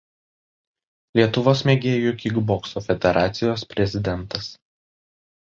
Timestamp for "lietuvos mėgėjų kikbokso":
1.19-2.83